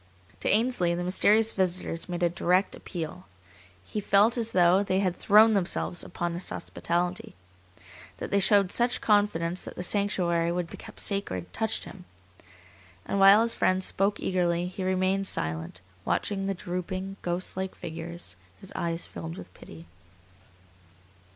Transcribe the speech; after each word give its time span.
To 0.39 0.49
Ainsley 0.49 0.95
the 0.95 1.03
mysterious 1.03 1.51
visitors 1.51 2.09
made 2.09 2.23
a 2.23 2.29
direct 2.31 2.73
appeal. 2.73 3.27
He 3.85 3.99
felt 3.99 4.35
as 4.35 4.49
though 4.51 4.81
they 4.81 4.99
had 4.99 5.15
thrown 5.15 5.53
themselves 5.53 6.03
upon 6.03 6.33
his 6.33 6.49
hospitality. 6.49 7.35
That 8.17 8.31
they 8.31 8.39
showed 8.39 8.71
such 8.71 8.99
confidence 8.99 9.63
that 9.63 9.75
the 9.75 9.83
sanctuary 9.83 10.51
would 10.51 10.71
be 10.71 10.77
kept 10.77 11.01
sacred 11.01 11.53
touched 11.53 11.83
him. 11.83 12.05
And 13.05 13.19
while 13.19 13.43
his 13.43 13.53
friends 13.53 13.85
spoke 13.85 14.19
eagerly, 14.19 14.65
he 14.65 14.83
remained 14.83 15.27
silent, 15.27 15.81
watching 16.03 16.47
the 16.47 16.55
drooping, 16.55 17.17
ghost 17.21 17.55
like 17.55 17.75
figures, 17.75 18.35
his 18.59 18.73
eyes 18.75 19.05
filled 19.05 19.37
with 19.37 19.53
pity. 19.53 19.85